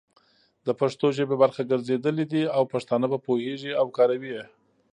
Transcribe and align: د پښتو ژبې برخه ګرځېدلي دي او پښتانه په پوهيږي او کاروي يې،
د 0.65 0.69
پښتو 0.79 1.05
ژبې 1.17 1.35
برخه 1.43 1.61
ګرځېدلي 1.71 2.25
دي 2.31 2.43
او 2.55 2.61
پښتانه 2.73 3.05
په 3.13 3.17
پوهيږي 3.25 3.71
او 3.79 3.85
کاروي 3.97 4.29
يې، 4.35 4.43